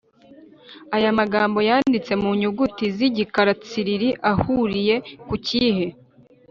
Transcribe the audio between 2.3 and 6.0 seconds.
nyuguti z igikara tsiriri ahuriye ku kihe